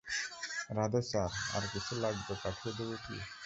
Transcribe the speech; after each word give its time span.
Radhe 0.69 1.01
sir, 1.09 1.31
আর 1.55 1.63
কিছু 1.73 1.93
লাগবে 2.03 2.33
পাঠিয়ে 2.43 2.73
দিবো 2.77 2.95
কি? 3.03 3.15